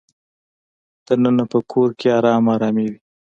[1.05, 1.59] دننه په
[1.99, 2.99] کې ارامه ارامي وي.